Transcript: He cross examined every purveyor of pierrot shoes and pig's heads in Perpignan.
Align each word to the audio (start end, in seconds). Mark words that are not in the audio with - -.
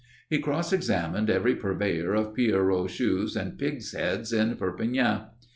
He 0.31 0.39
cross 0.39 0.73
examined 0.73 1.29
every 1.29 1.53
purveyor 1.53 2.15
of 2.15 2.33
pierrot 2.33 2.89
shoes 2.89 3.35
and 3.35 3.55
pig's 3.55 3.91
heads 3.93 4.33
in 4.33 4.55
Perpignan. 4.55 5.27